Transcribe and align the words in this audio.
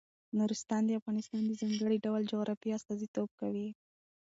نورستان 0.37 0.81
د 0.85 0.91
افغانستان 0.99 1.41
د 1.45 1.51
ځانګړي 1.61 1.97
ډول 2.05 2.21
جغرافیه 2.31 2.75
استازیتوب 2.77 3.29
کوي. 3.39 3.69